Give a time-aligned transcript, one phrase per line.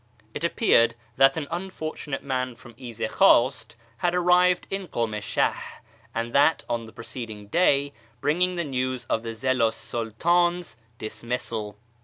[0.33, 5.53] It appeared that an unfortunate man from Izidkhwast had arrived in Kumishah
[6.15, 11.77] on that or the preceding day, bringing the news of the Zillu 's Sidtdns dismissal.